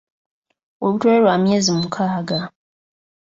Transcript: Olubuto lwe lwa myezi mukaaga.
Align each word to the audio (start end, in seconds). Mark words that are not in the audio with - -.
Olubuto 0.83 1.05
lwe 1.09 1.19
lwa 1.23 1.35
myezi 1.43 1.69
mukaaga. 1.79 2.39